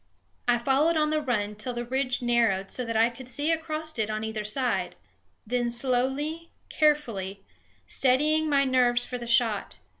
[0.47, 3.99] I followed on the run till the ridge narrowed so that I could see across
[3.99, 4.95] it on either side,
[5.45, 7.45] then slowly, carefully,
[7.85, 9.75] steadying my nerves for the shot.